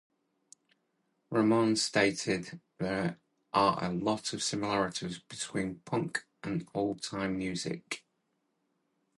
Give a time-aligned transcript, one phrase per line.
[1.29, 3.19] Ramone stated: There
[3.53, 8.03] are a lot of similarities between punk and old-time music.